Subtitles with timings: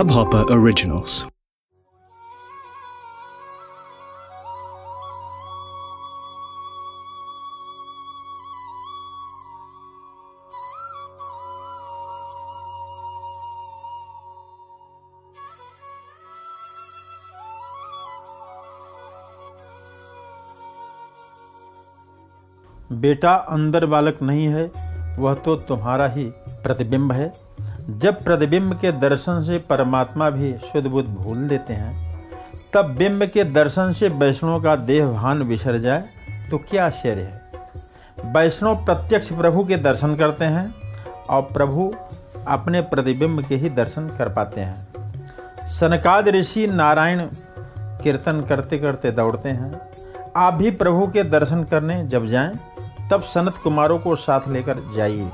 [0.00, 1.26] Hubhopper Originals.
[22.92, 24.64] बेटा अंदर बालक नहीं है
[25.18, 26.24] वह तो तुम्हारा ही
[26.62, 27.32] प्रतिबिंब है
[27.88, 32.24] जब प्रतिबिंब के दर्शन से परमात्मा भी शुद्ध बुद्ध भूल देते हैं,
[32.74, 36.04] तब बिंब के दर्शन से वैष्णव का देह भान बिछर जाए
[36.50, 38.32] तो क्या आश्चर्य है?
[38.32, 40.74] वैष्णव प्रत्यक्ष प्रभु के दर्शन करते हैं
[41.30, 41.92] और प्रभु
[42.48, 44.88] अपने प्रतिबिंब के ही दर्शन कर पाते हैं।
[45.68, 47.26] सनकाद ऋषि नारायण
[47.78, 49.80] कीर्तन करते करते दौड़ते हैं।
[50.36, 52.56] आप भी प्रभु के दर्शन करने जब जाएँ,
[53.10, 55.30] तब सनत कुमारों को साथ लेकर जाइए।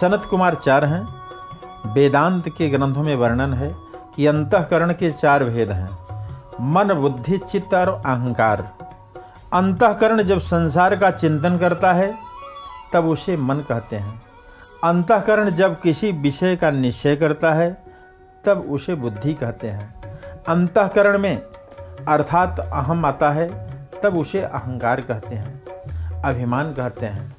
[0.00, 1.06] सनत कुमार चार हैं।
[1.94, 3.76] वेदांत के ग्रंथों में वर्णन है
[4.14, 5.88] कि अंतकरण के चार भेद हैं।
[6.60, 8.72] मन, बुद्धि, चित्त और अहंकार।
[9.52, 12.14] अंतकरण जब संसार का चिंतन करता है,
[12.92, 14.22] तब उसे मन कहते हैं।
[14.84, 17.84] अंतकरण जब किसी विषय का निश्चय करता है,
[18.44, 20.02] तब उसे बुद्धि कहते हैं।
[20.48, 21.42] अंतकरण में
[22.08, 23.66] अर्थात अहम आता है,
[24.02, 25.62] तब उसे अहंकार कहते हैं।
[26.22, 27.35] अभिमान कहते हैं।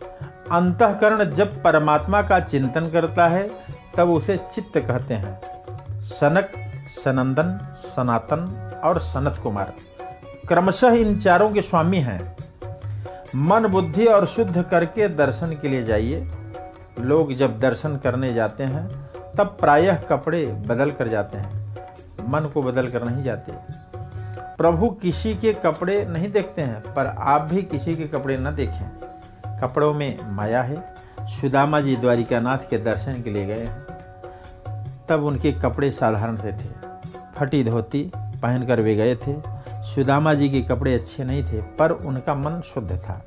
[0.52, 3.52] अंतकरण जब परमात्मा का चिंतन करता है,
[3.98, 5.42] तब उसे चित्त कहते हैं।
[6.02, 6.52] सनक,
[7.04, 9.74] सनंदन, सनातन और सनत कुमार
[10.48, 12.38] क्रमशः इन चारों के स्वामी हैं।
[13.36, 16.32] मन, बुद्धि और शुद्ध करके दर्शन के लिए जाइए।
[17.00, 18.90] लोग जब दर्शन करने जाते हैं,
[19.38, 21.78] तब प्रायः कपड़े बदल कर जाते हैं।
[22.28, 23.54] मन को बदल कर नहीं जाते।
[24.58, 29.07] प्रभु किसी के कपड़े नहीं देखते हैं, पर आप भी किसी के कपड़े न देखें।
[29.62, 33.86] कपड़ों में माया है। सुदामा जी द्वारिकानाथ के दर्शन के लिए गए हैं।
[35.10, 36.88] तब उनके कपड़े साधारण से थे।
[37.36, 39.36] फटी धोती पहनकर वे गए थे।
[39.70, 43.26] सुदामा जी के कपड़े अच्छे नहीं थे, पर उनका मन शुद्ध था।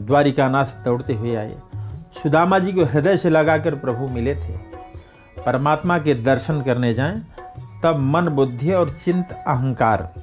[0.00, 1.48] द्वारिकानाथ दौड़ते हुए आए।
[2.22, 4.56] सुदामा जी को हृदय से लगाकर प्रभु मिले थे।
[5.46, 7.26] परमात्मा के दर्शन करने जाएँ,
[7.82, 10.14] तब मन, बुद्धि और चिंत अहंकार।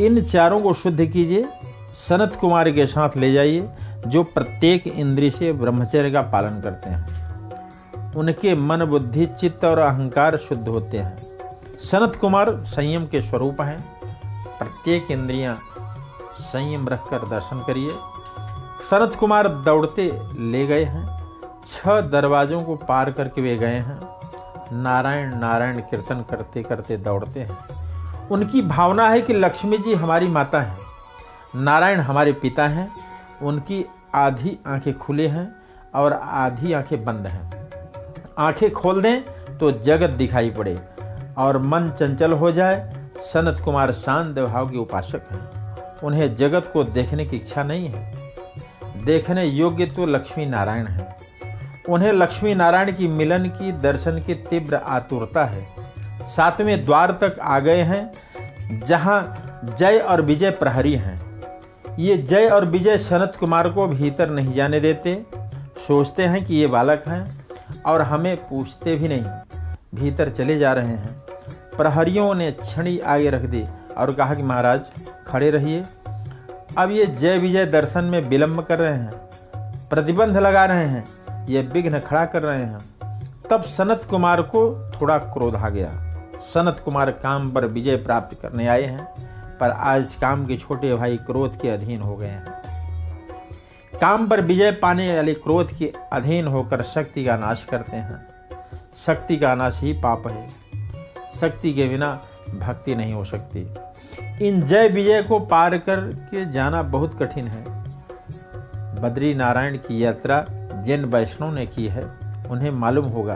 [0.00, 1.48] इन चारों को शुद्ध कीजिए।
[1.94, 3.68] सनत कुमार के साथ ले जाइए।
[4.06, 7.20] जो प्रत्येक इंद्रिय से ब्रह्मचर्य का पालन करते हैं।
[8.16, 11.18] उनके मन बुद्धि, चित्त और अहंकार शुद्ध होते हैं।
[11.78, 14.00] सनत कुमार संयम के स्वरूप हैं।
[14.58, 15.58] प्रत्येक इंद्रियाँ
[16.40, 17.90] संयम रखकर दर्शन करिए।
[18.90, 21.20] सनत कुमार दौड़ते ले गए हैं।
[21.66, 24.00] छह दरवाजों को पार करके वे गए हैं।
[24.72, 27.58] नारायण नारायण कीर्तन करते करते दौड़ते हैं।
[28.28, 30.78] उनकी भावना है कि लक्ष्मी जी हमारी माता हैं।
[31.56, 33.09] नारायण हमारे पिता हैं।
[33.42, 33.84] उनकी
[34.14, 35.56] आधी आँखें खुले हैं
[35.94, 37.50] और आधी आँखें बंद हैं।
[38.38, 39.22] आँखें खोल दें
[39.58, 40.78] तो जगत दिखाई पड़े
[41.38, 42.90] और मन चंचल हो जाए।
[43.20, 48.12] सनत कुमार शांत भाव के उपासक हैं। उन्हें जगत को देखने की इच्छा नहीं है।
[49.04, 51.16] देखने योग्य तो लक्ष्मी नारायण हैं।
[51.88, 55.66] उन्हें लक्ष्मी नारायण की मिलन की, दर्शन की तीव्र आतुरता है।
[56.26, 59.42] सातवें द्वार तक आ गए हैं, जहाँ
[59.78, 61.29] जय और विजय प्रहरी हैं।
[61.98, 65.26] ये जय और विजय सनत कुमार को भीतर नहीं जाने देते।
[65.86, 67.46] सोचते हैं कि ये बालक हैं
[67.86, 69.24] और हमें पूछते भी नहीं।
[69.94, 71.22] भीतर चले जा रहे हैं।
[71.76, 73.64] प्रहरियों ने छड़ी आगे रख दी
[73.98, 74.80] और कहा कि महाराज,
[75.26, 75.84] खड़े रहिए।
[76.78, 79.12] अब ये जय विजय दर्शन में विलंब कर रहे हैं।
[79.88, 81.04] प्रतिबंध लगा रहे हैं।
[81.46, 82.78] ये विघ्न खड़ा कर रहे हैं।
[83.50, 85.88] तब सनत कुमार को थोड़ा क्रोध आ गया।
[86.54, 89.29] सनत कुमार काम पर विजय प्राप्त करने आए हैं।
[89.60, 92.62] पर आज काम के छोटे भाई क्रोध के अधीन हो गए हैं।
[94.00, 98.28] काम पर विजय पाने वाले क्रोध के अधीन होकर शक्ति का नाश करते हैं।
[98.96, 100.48] शक्ति का नाश ही पाप है।
[101.40, 103.74] शक्ति के बिना भक्ति नहीं हो सकती।
[104.48, 107.64] इन जय विजय को पार करके जाना बहुत कठिन है।
[109.02, 110.44] बद्री नारायण की यात्रा
[110.82, 112.04] जिन वैष्णव ने की है।
[112.50, 113.34] उन्हें मालूम होगा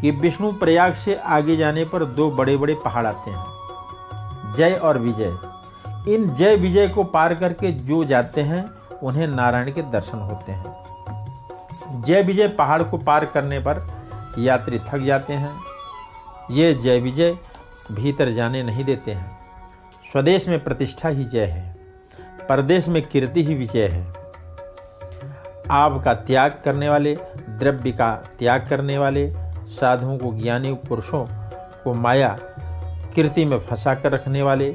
[0.00, 3.44] कि विष्णु प्रयाग से आगे जाने पर दो बड़े बड़े पहाड़ आते हैं।
[4.54, 5.51] जय और विजय।
[6.08, 8.64] इन जय विजय को पार करके जो जाते हैं,
[9.02, 10.84] उन्हें नारायण के दर्शन होते हैं।
[12.02, 13.92] जय विजय पहाड़ को पार करने पर
[14.38, 15.60] यात्री थक जाते हैं।
[16.50, 17.36] ये जय विजय
[17.92, 19.38] भीतर जाने नहीं देते हैं।
[20.12, 21.76] स्वदेश में प्रतिष्ठा ही जय है।
[22.48, 24.08] परदेश में कीर्ति ही विजय है।
[25.70, 27.18] आप का त्याग करने वाले,
[27.48, 29.32] द्रव्य का त्याग करने वाले,
[29.66, 31.26] साधुओं को ज्ञानी पुरुषों
[31.84, 32.38] को माया,
[33.14, 34.74] कीर्ति में फंसा कर रखने वाले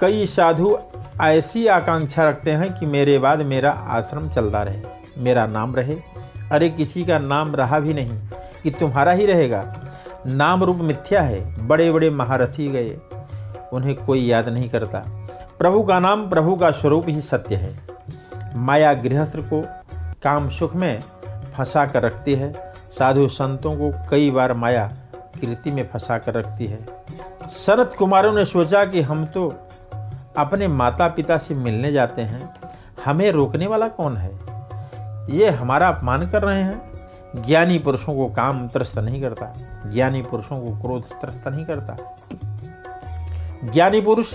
[0.00, 0.78] कई साधु
[1.22, 4.80] ऐसी आकांक्षा रखते हैं कि मेरे बाद मेरा आश्रम चलता रहे,
[5.18, 5.96] मेरा नाम रहे।
[6.52, 8.10] अरे, किसी का नाम रहा भी नहीं,
[8.62, 9.80] कि तुम्हारा ही रहेगा।
[10.26, 12.98] नाम रूप मिथ्या है बड़े बड़े महारथी गए,
[13.72, 14.98] उन्हें कोई याद नहीं करता।
[15.58, 17.80] प्रभु का नाम, प्रभु का स्वरूप ही सत्य है।
[18.56, 19.64] माया गृहस्थ को
[20.22, 21.02] काम सुख में
[21.56, 26.66] फंसा कर रखती है। साधु संतों को कई बार माया कृति में फंसा कर रखती
[26.66, 26.78] है।
[27.50, 29.65] शरत कुमारों ने सोचा कि हम तो
[30.38, 32.54] अपने माता पिता से मिलने जाते हैं,
[33.04, 34.30] हमें रोकने वाला कौन है?
[35.36, 36.94] ये हमारा अपमान कर रहे हैं।
[37.46, 39.52] ज्ञानी पुरुषों को काम त्रस्त नहीं करता,
[39.86, 42.16] ज्ञानी पुरुषों को क्रोध त्रस्त नहीं करता।
[43.64, 44.34] ज्ञानी पुरुष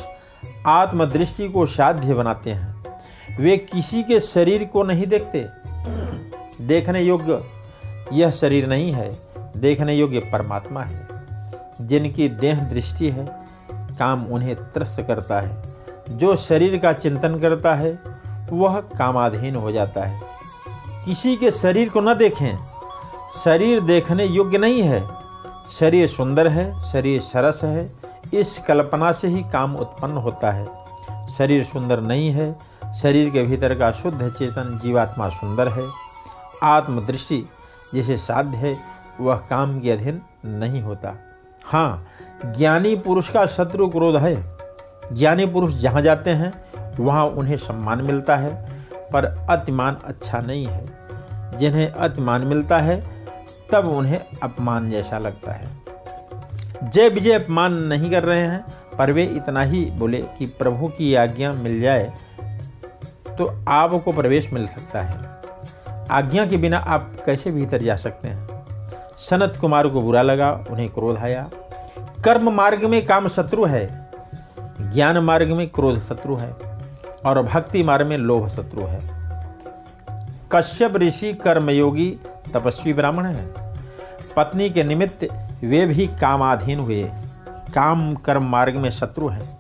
[0.68, 2.86] आत्मदृष्टि को साध्य बनाते हैं।
[3.40, 5.48] वे किसी के शरीर को नहीं देखते।
[6.66, 7.40] देखने योग्य
[8.14, 9.12] यह शरीर नहीं है,
[9.58, 11.08] देखने योग्य परमात्मा है।
[11.82, 13.26] जिनकी देह दृष्टि है,
[13.74, 15.71] काम उन्हें त्रस्त करता है।
[16.18, 18.00] जो शरीर का चिंतन करता है,
[18.52, 20.22] वह कामाधीन हो जाता है।
[21.06, 22.58] किसी के शरीर को न देखें।
[23.44, 25.08] शरीर देखने योग्य नहीं है।
[25.72, 27.92] शरीर सुंदर है, शरीर सरस है,
[28.34, 30.68] इस कल्पना से ही काम उत्पन्न होता है।
[31.38, 32.60] शरीर सुंदर नहीं है,
[33.02, 35.90] शरीर के भीतर का शुद्ध चेतन जीवात्मा सुंदर है।
[36.64, 37.46] आत्मदृष्टि
[37.94, 38.78] जिसे साध्य है,
[39.22, 41.16] वह काम के अधीन नहीं होता।
[41.66, 42.08] हाँ
[42.46, 44.61] ज्ञानी पुरुष का शत्रु क्रोध है।
[45.14, 46.52] ज्ञानी पुरुष जहाँ जाते हैं,
[47.00, 48.52] वहाँ उन्हें सम्मान मिलता है,
[49.14, 50.86] पर अतिमान अच्छा नहीं है।
[51.58, 53.26] जिन्हें अतिमान मिलता है,
[53.72, 55.82] तब उन्हें अपमान जैसा लगता है।
[56.84, 58.66] जय विजय अपमान नहीं कर रहे हैं,
[58.98, 62.12] पर वे इतना ही बोले कि प्रभु की आज्ञा मिल जाए
[63.38, 65.18] तो आपको प्रवेश मिल सकता है।
[66.12, 68.48] आज्ञा के बिना आप कैसे भीतर जा सकते हैं?
[69.18, 71.50] सनत कुमार को बुरा लगा, उन्हें क्रोध आया।
[72.24, 74.01] कर्म मार्ग में काम शत्रु है
[74.90, 76.56] ज्ञान मार्ग में क्रोध शत्रु है
[77.26, 79.00] और भक्ति मार्ग में लोभ शत्रु है।
[80.52, 82.20] कश्यप ऋषि कर्मयोगी
[82.54, 83.54] तपस्वी ब्राह्मण है।
[84.38, 85.24] पत्नी के निमित्त
[85.64, 87.12] वे भी कामाधीन हुए।
[87.48, 89.58] काम कर्म मार्ग में शत्रु है।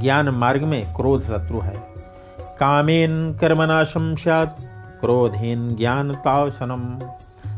[0.00, 1.96] ज्ञान मार्ग में क्रोध शत्रु है।
[2.40, 4.56] कामेन कर्मनाशम सत
[5.00, 6.98] क्रोधहीन ज्ञान तावसनम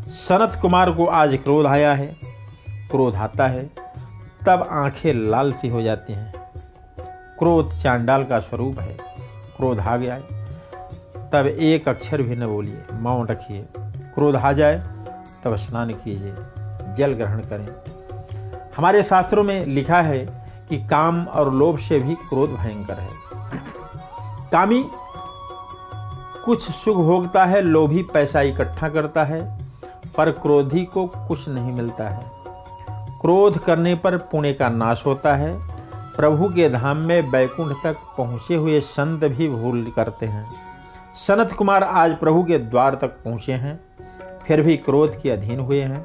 [0.08, 2.06] सनत कुमार को आज क्रोध आया है,
[2.68, 3.70] क्रोध आता है,
[4.46, 6.37] तब आँखें लाल सी हो जाती हैं।
[7.38, 8.96] क्रोध चांडाल का स्वरूप है।
[9.56, 10.18] क्रोध आ गया
[11.32, 14.82] तब एक अक्षर भी न बोलिए, मौन रखिए। क्रोध आ जाए,
[15.44, 16.34] तब स्नान कीजिए,
[16.94, 17.68] जल ग्रहण करें।
[18.76, 23.08] हमारे शास्त्रों में लिखा है कि काम और लोभ से भी क्रोध भयंकर है।
[24.52, 24.84] कामी,
[26.44, 29.58] कुछ सुख भोगता है, लोभी पैसा इकट्ठा करता है,
[30.16, 32.30] पर क्रोधी को कुछ नहीं मिलता है।
[33.20, 35.67] क्रोध करने पर पुण्य का नाश होता है
[36.18, 40.46] प्रभु के धाम में बैकुंठ तक पहुँचे हुए संत भी भूल करते हैं।
[41.16, 43.78] सनत कुमार आज प्रभु के द्वार तक पहुँचे हैं,
[44.46, 46.00] फिर भी क्रोध के अधीन हुए हैं।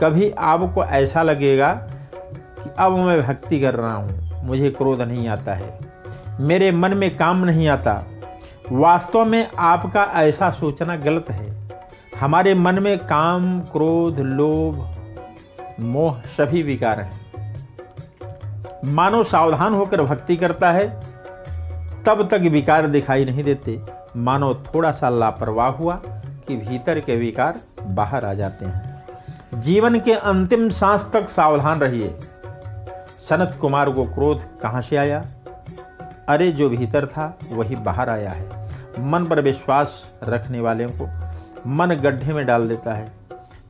[0.00, 1.72] कभी आपको ऐसा लगेगा
[2.14, 5.78] कि अब मैं भक्ति कर रहा हूँ, मुझे क्रोध नहीं आता है।
[6.40, 8.04] मेरे मन में काम नहीं आता।
[8.72, 11.52] वास्तव में आपका ऐसा सोचना गलत है।
[12.20, 14.88] हमारे मन में काम, क्रोध, लोभ,
[15.80, 17.23] मोह सभी विकार हैं।
[18.84, 21.00] मानो सावधान होकर भक्ति करता है,
[22.04, 23.82] तब तक विकार दिखाई नहीं देते।
[24.16, 26.00] मानो थोड़ा सा लापरवाह हुआ
[26.48, 29.04] कि भीतर के विकार बाहर आ जाते हैं।
[29.54, 32.18] जीवन के अंतिम सांस तक सावधान रहिए।
[33.28, 35.24] सनत कुमार को क्रोध कहाँ से आया?
[36.28, 38.68] अरे, जो भीतर था, वही बाहर आया है।
[39.00, 41.10] मन पर विश्वास रखने वाले को
[41.66, 43.12] मन गड्ढे में डाल देता है।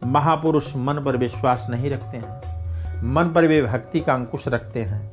[0.07, 2.44] महापुरुष मन पर विश्वास नहीं रखते हैं।
[3.03, 5.13] मन पर वे भक्ति का अंकुश रखते हैं।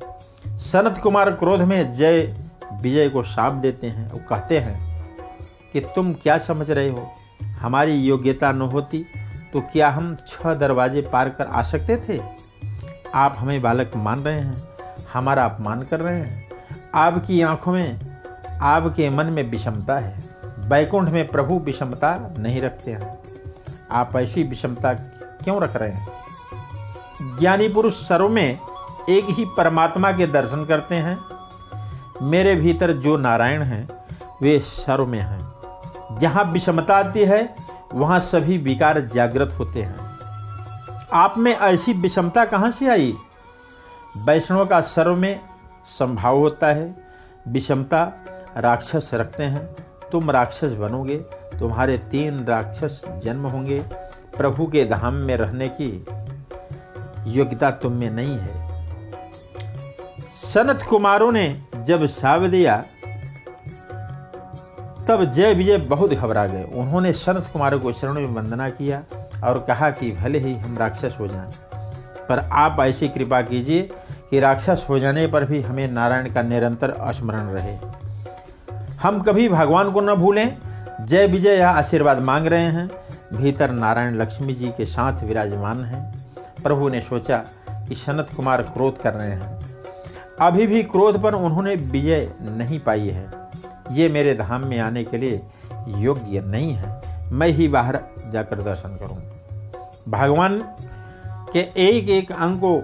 [0.58, 2.36] सनत कुमार क्रोध में जय,
[2.72, 5.06] विजय को साप देते हैं वो कहते हैं
[5.72, 7.10] कि तुम क्या समझ रहे हो?
[7.60, 9.04] हमारी योग्यता न होती
[9.52, 12.20] तो क्या हम छह दरवाजे पार कर आ सकते थे?
[13.14, 14.62] आप हमें बालक मान रहे हैं,
[15.12, 16.48] हमारा अपमान कर रहे हैं।
[16.94, 18.00] आपकी आँखों में,
[18.60, 20.20] आपके मन में विषमता है।
[20.68, 23.18] बैकुंठ में प्रभु विषमता नहीं रखते हैं।
[23.90, 24.92] आप ऐसी विषमता
[25.42, 26.08] क्यों रख रहे हैं?
[27.22, 28.58] ज्ञानी पुरुष सर्व में
[29.08, 31.18] एक ही परमात्मा के दर्शन करते हैं।
[32.22, 33.88] मेरे भीतर जो नारायण हैं,
[34.42, 35.52] वे सर्व में हैं।
[36.18, 37.54] जहाँ विषमता आती है,
[37.94, 40.18] वहाँ सभी विकार जागृत होते हैं।
[41.12, 43.16] आप में ऐसी विषमता कहाँ से आई?
[44.16, 45.40] वैष्णव का सर्व में
[45.86, 46.96] संभाव होता है।
[47.48, 48.12] विषमता
[48.56, 49.76] राक्षस रखते हैं।
[50.12, 51.16] तुम राक्षस बनोगे,
[51.58, 53.78] तुम्हारे तीन राक्षस जन्म होंगे।
[54.36, 56.06] प्रभु के धाम में रहने की
[57.26, 58.70] योग्यता तुम में नहीं है।
[60.22, 62.82] सनत कुमारों ने जब साव दिया,
[65.08, 69.02] तब जय विजय बहुत घबरा गए। उन्होंने सनत कुमारों को शरण में वंदना किया
[69.44, 71.50] और कहा कि भले ही हम राक्षस हो जाएँ,
[72.28, 73.82] पर आप ऐसी कृपा कीजिए
[74.30, 77.76] कि राक्षस हो जाने पर भी हमें नारायण का निरंतर स्मरण रहे।
[79.02, 80.58] हम कभी भगवान को न भूलें।
[81.00, 82.88] जय विजय यह आशीर्वाद मांग रहे हैं।
[83.32, 86.21] भीतर नारायण लक्ष्मी जी के साथ विराजमान हैं।
[86.62, 87.36] प्रभु ने सोचा
[87.70, 89.60] कि सनत कुमार क्रोध कर रहे हैं।
[90.40, 93.30] अभी भी क्रोध पर उन्होंने विजय नहीं पाई है।
[93.90, 95.40] ये मेरे धाम में आने के लिए
[95.88, 97.00] योग्य नहीं है।
[97.32, 98.00] मैं ही बाहर
[98.32, 99.18] जाकर दर्शन करूँ
[100.08, 100.60] भगवान
[101.26, 102.80] के एक एक अंग को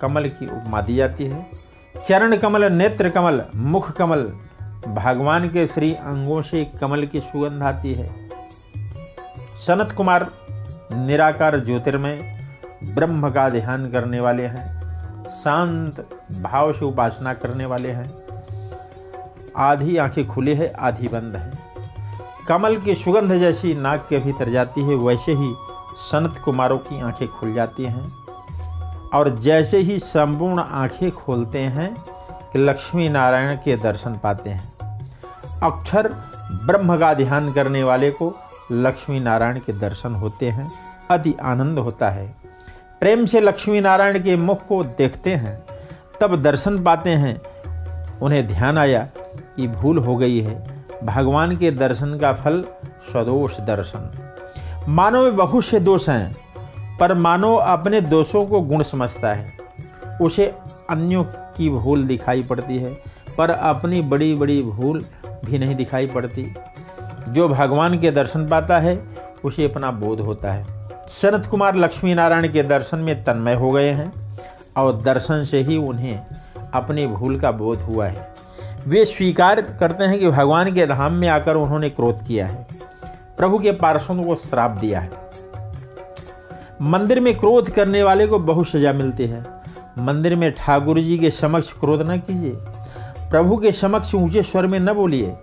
[0.00, 1.46] कमल की उपमा दी जाती है।
[2.08, 4.22] चरण कमल, नेत्र कमल, मुख कमल,
[4.88, 8.10] भगवान के श्री अंगों से कमल की सुगंध आती है।
[9.66, 10.26] सनत कुमार
[10.92, 12.41] निराकार ज्योतिर्मय
[12.82, 14.82] ब्रह्म का ध्यान करने वाले हैं,
[15.30, 16.08] शांत
[16.42, 18.12] भाव से उपासना करने वाले हैं।
[19.56, 21.52] आधी आँखें खुली है, आधी बंद है।
[22.48, 25.54] कमल की सुगंध जैसी नाक के भीतर जाती है, वैसे ही
[25.94, 28.12] सनत कुमारों की आँखें खुल जाती हैं।
[29.14, 31.96] और जैसे ही संपूर्ण आँखें खोलते हैं
[32.52, 34.72] कि लक्ष्मी नारायण के दर्शन पाते हैं।
[35.62, 36.08] अक्षर
[36.66, 38.34] ब्रह्म का ध्यान करने वाले को
[38.72, 40.72] लक्ष्मी नारायण के दर्शन होते हैं।
[41.10, 42.41] अति आनंद होता है।
[43.02, 45.64] प्रेम से लक्ष्मी नारायण के मुख को देखते हैं,
[46.20, 47.40] तब दर्शन पाते हैं।
[48.18, 49.08] उन्हें ध्यान आया
[49.56, 52.64] कि भूल हो गई है। भगवान के दर्शन का फल
[53.12, 54.32] स्वदोष दर्शन।
[54.88, 56.36] मानव में बहुत से दोष हैं,
[56.98, 59.52] पर मानव अपने दोषों को गुण समझता है।
[60.22, 60.54] उसे
[60.90, 62.94] अन्यों की भूल दिखाई पड़ती है,
[63.38, 65.04] पर अपनी बड़ी बड़ी भूल
[65.44, 66.54] भी नहीं दिखाई पड़ती।
[67.28, 69.02] जो भगवान के दर्शन पाता है,
[69.44, 73.90] उसे अपना बोध होता है। शरद कुमार लक्ष्मी नारायण के दर्शन में तन्मय हो गए
[73.90, 74.12] हैं
[74.76, 76.20] और दर्शन से ही उन्हें
[76.74, 78.34] अपनी भूल का बोध हुआ है।
[78.86, 82.66] वे स्वीकार करते हैं कि भगवान के धाम में आकर उन्होंने क्रोध किया है।
[83.36, 85.10] प्रभु के पार्षदों को श्राप दिया है।
[86.82, 89.46] मंदिर में क्रोध करने वाले को बहुत सजा मिलती है।
[89.98, 92.52] मंदिर में ठाकुर जी के समक्ष क्रोध न कीजिए।
[93.30, 95.36] प्रभु के समक्ष ऊँचे स्वर में न बोलिए।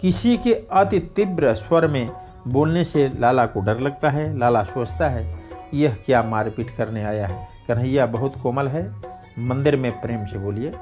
[0.00, 2.10] किसी के अति तीव्र स्वर में
[2.48, 5.38] बोलने से लाला को डर लगता है, लाला सोचता है,
[5.74, 7.48] यह क्या मारपीट करने आया है?
[7.68, 8.94] कन्हैया बहुत कोमल है,
[9.38, 10.72] मंदिर में प्रेम से बोलिए।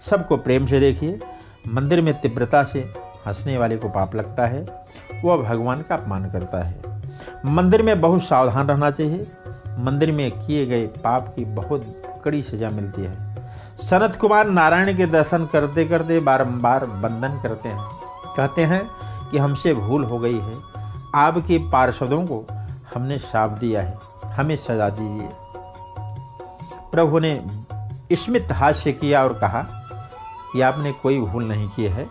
[0.00, 1.20] सबको प्रेम से देखिए,
[1.68, 2.80] मंदिर में तीव्रता से
[3.26, 4.86] हंसने वाले को पाप लगता है,
[5.24, 6.82] वह भगवान का अपमान करता है।
[7.46, 9.22] मंदिर में बहुत सावधान रहना चाहिए,
[9.78, 13.36] मंदिर में किए गए पाप की बहुत कड़ी सजा मिलती है।
[13.76, 17.84] सनत कुमार नारायण के दर्शन करते करते बारंबार बंधन करते हैं।
[18.36, 18.82] कहते हैं
[19.30, 20.71] कि हमसे भूल हो गई है
[21.14, 22.46] आपके पार्षदों को
[22.94, 25.28] हमने शाप दिया है, हमें सजा दीजिए।
[26.92, 27.44] प्रभु ने
[28.12, 29.62] स्मित हास्य किया और कहा
[30.52, 32.06] कि आपने कोई भूल नहीं की है।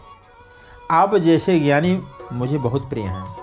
[0.91, 2.03] आप जैसे ज्ञानी
[2.33, 3.35] मुझे बहुत प्रिय हैं।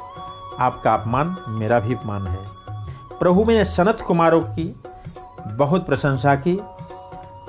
[0.58, 2.38] आपका अपमान मेरा भी अपमान है।
[3.18, 4.82] प्रभु ने सनत कुमारों की
[5.46, 6.60] बहुत प्रशंसा की,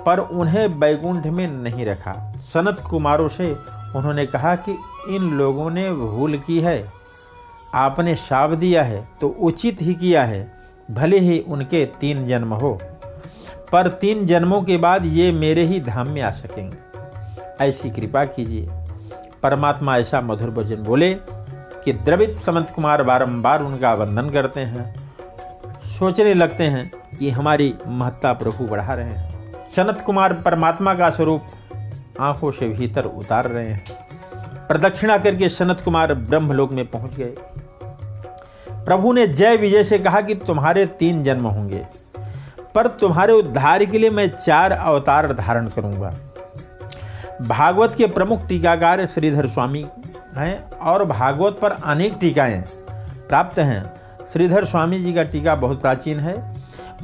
[0.05, 3.57] पर उन्हें बैकुंठ में नहीं रखा। सनत कुमारों से
[3.95, 4.77] उन्होंने कहा कि
[5.09, 6.98] इन लोगों ने भूल की है।
[7.73, 10.51] आपने शाप दिया है तो उचित ही किया है,
[10.91, 12.77] भले ही उनके तीन जन्म हो।
[13.71, 16.77] पर तीन जन्मों के बाद ये मेरे ही धाम में आ सकेंगे।
[17.61, 18.69] ऐसी कृपा कीजिए।
[19.43, 21.13] परमात्मा ऐसा मधुर भजन बोले
[21.83, 24.93] कि द्रवित समंत कुमार बारंबार उनका वंदन करते हैं।
[25.89, 31.41] सोचने लगते हैं कि हमारी महत्ता प्रभु बढ़ा रहे हैं। सनत कुमार परमात्मा का स्वरूप
[32.19, 33.83] आँखों से भीतर उतार रहे हैं।
[34.67, 37.33] प्रदक्षिणा करके सनत कुमार ब्रह्मलोक में पहुँच गए।
[38.89, 41.81] प्रभु ने जय विजय से कहा कि तुम्हारे तीन जन्म होंगे,
[42.75, 46.09] पर तुम्हारे उद्धार के लिए मैं चार अवतार धारण करूँगा।
[47.41, 49.85] भागवत के प्रमुख टीकाकार श्रीधर स्वामी
[50.37, 52.61] हैं और भागवत पर अनेक टीकाएँ
[53.29, 53.83] प्राप्त हैं।
[54.33, 56.35] श्रीधर स्वामी जी का टीका बहुत प्राचीन है।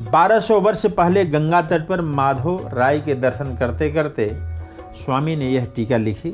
[0.01, 4.31] 1200 वर्ष पहले गंगा तट पर माधव राय के दर्शन करते करते
[4.95, 6.33] स्वामी ने यह टीका लिखी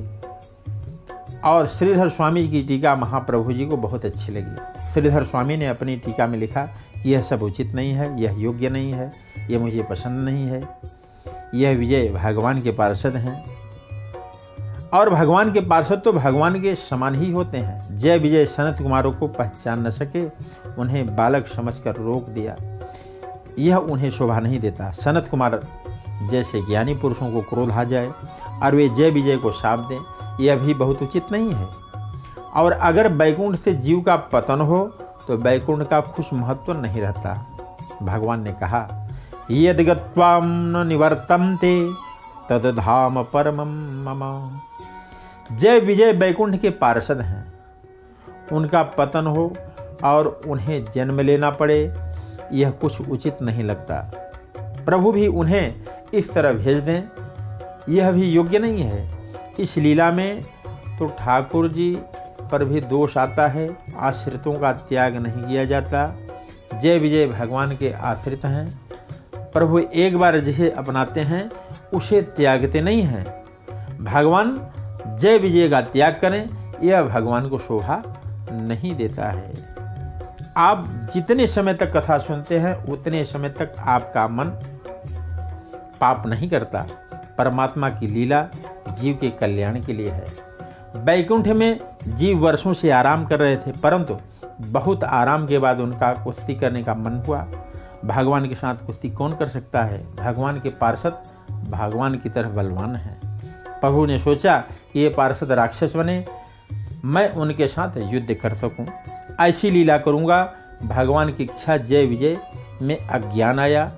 [1.45, 5.95] और श्रीधर स्वामी की टीका महाप्रभु जी को बहुत अच्छी लगी। श्रीधर स्वामी ने अपनी
[5.95, 6.67] टीका में लिखा,
[7.05, 9.11] यह सब उचित नहीं है, यह योग्य नहीं है
[9.49, 10.67] यह मुझे पसंद नहीं है।
[11.55, 13.45] यह विजय भगवान के पार्षद हैं।
[14.93, 19.11] और भगवान के पार्षद तो भगवान के समान ही होते हैं। जय विजय सनत कुमारों
[19.11, 20.25] को पहचान न सके,
[20.77, 22.55] उन्हें बालक समझकर रोक दिया।
[23.59, 25.59] यह उन्हें शोभा नहीं देता। सनत कुमार
[26.31, 28.11] जैसे ज्ञानी पुरुषों को क्रोध आ जाए
[28.63, 29.99] और वे जय विजय को साप दें,
[30.45, 31.90] यह भी बहुत उचित नहीं है।
[32.53, 34.85] और अगर बैकुंठ से जीव का पतन हो
[35.27, 37.33] तो बैकुंठ का खुश महत्व नहीं रहता।
[38.03, 39.07] भगवान ने कहा,
[39.51, 41.73] यद गत्वाम न निवर्तन्ते,
[42.49, 43.61] तद धाम परम
[44.05, 44.59] मम।
[45.51, 47.53] जय विजय बैकुंठ के पार्षद हैं।
[48.51, 49.53] उनका पतन हो
[50.03, 51.93] और उन्हें जन्म लेना पड़े,
[52.51, 53.99] यह कुछ उचित नहीं लगता।
[54.85, 57.03] प्रभु भी उन्हें इस तरह भेज दें,
[57.89, 59.09] यह भी योग्य नहीं है।
[59.59, 60.41] इस लीला में
[60.99, 61.93] तो ठाकुर जी
[62.51, 66.15] पर भी दोष आता है, आश्रितों का त्याग नहीं किया जाता।
[66.79, 68.81] जय विजय भगवान के आश्रित हैं।
[69.35, 71.49] प्रभु एक बार जिसे अपनाते हैं,
[71.93, 73.43] उसे त्यागते नहीं हैं।
[74.03, 74.71] भगवान,
[75.19, 76.49] जय विजय का त्याग करें,
[76.83, 78.03] यह भगवान को शोभा
[78.51, 79.53] नहीं देता है।
[80.57, 84.45] आप जितने समय तक कथा सुनते हैं, उतने समय तक आपका मन
[86.01, 86.85] पाप नहीं करता।
[87.37, 88.47] परमात्मा की लीला
[88.99, 90.50] जीव के कल्याण के लिए है।
[90.97, 94.17] बैकुंठ में जीव वर्षों से आराम कर रहे थे, परंतु
[94.61, 97.45] बहुत आराम के बाद उनका कुश्ती करने का मन हुआ।
[98.05, 100.15] भगवान के साथ कुश्ती कौन कर सकता है?
[100.15, 101.21] भगवान के पार्षद
[101.51, 103.19] भगवान की तरह बलवान हैं।
[103.81, 104.57] प्रभु ने सोचा
[104.93, 106.25] कि ये पार्षद राक्षस बने,
[107.05, 108.85] मैं उनके साथ युद्ध कर सकूँ।
[109.39, 112.37] ऐसी लीला करूँगा, भगवान की इच्छा जय विजय
[112.81, 113.91] में अज्ञान आया।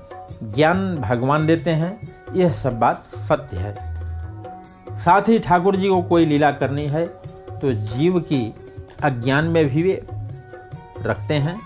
[0.44, 1.98] ज्ञान भगवान देते हैं,
[2.36, 3.93] यह सब बात सत्य है।
[4.98, 7.06] साथ ही ठाकुर जी को कोई लीला करनी है
[7.62, 8.54] तो जीव की
[9.04, 10.06] अज्ञान में भी वे
[11.02, 11.60] रखते हैं।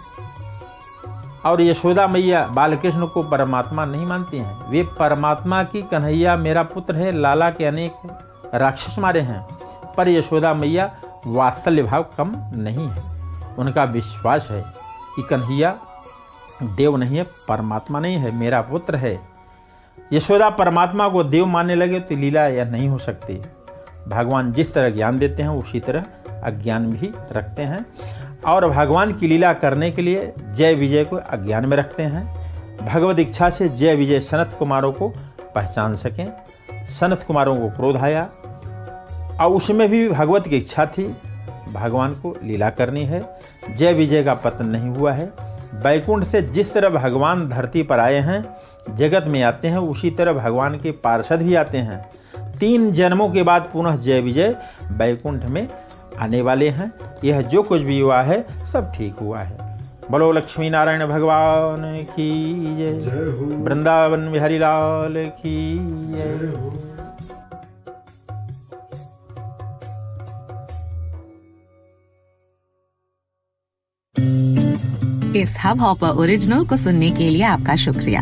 [1.45, 6.95] और यशोदा मैया बालकृष्ण को परमात्मा नहीं मानती हैं। वे परमात्मा की कन्हैया मेरा पुत्र
[6.95, 7.93] है, लाला के अनेक
[8.53, 9.45] राक्षस मारे हैं,
[9.97, 10.89] पर यशोदा मैया
[11.27, 13.03] वात्सल्य भाव कम नहीं है।
[13.57, 14.61] उनका विश्वास है
[15.15, 15.75] कि कन्हैया
[16.63, 19.19] देव नहीं है, परमात्मा नहीं है, मेरा पुत्र है।
[20.13, 23.41] यशोदा परमात्मा को देव मानने लगे तो लीला यह नहीं हो सकती।
[24.07, 26.05] भगवान जिस तरह ज्ञान देते हैं, उसी तरह
[26.43, 27.85] अज्ञान भी रखते हैं।
[28.47, 32.47] और भगवान की लीला करने के लिए जय विजय को अज्ञान में रखते हैं।
[32.87, 35.09] भगवत इच्छा से जय विजय सनत कुमारों को
[35.55, 36.33] पहचान सकें।
[36.87, 38.21] सनत कुमारों को क्रोध आया।
[39.41, 41.17] और उसमें भी भगवत की इच्छा थी।
[41.73, 43.39] भगवान को लीला करनी है।
[43.75, 48.15] जय विजय का पतन नहीं हुआ है। बैकुंठ से जिस तरह भगवान धरती पर आए
[48.15, 48.45] हैं
[48.95, 51.99] जगत में आते हैं उसी तरह भगवान के पार्षद भी आते हैं।
[52.59, 54.55] तीन जन्मों के बाद पुनः जय विजय
[54.91, 55.67] बैकुंठ में
[56.19, 56.91] आने वाले हैं।
[57.23, 59.77] यह जो कुछ भी हुआ है सब ठीक हुआ है।
[60.11, 62.31] बोलो लक्ष्मी नारायण भगवान की
[62.77, 63.19] जय।
[63.63, 65.77] वृंदावन बिहारी लाल की
[66.13, 66.53] जय।
[75.39, 78.21] इस हब हॉपर ओरिजिनल को सुनने के लिए आपका शुक्रिया।